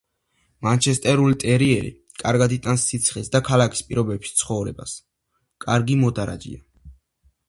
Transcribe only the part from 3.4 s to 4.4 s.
ქალაქის პირობებში